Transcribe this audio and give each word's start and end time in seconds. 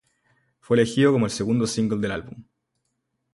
Fue 0.61 0.77
elegido 0.77 1.11
como 1.13 1.25
el 1.27 1.31
segundo 1.31 1.67
single 1.67 1.99
del 2.01 2.11
álbum. 2.13 2.43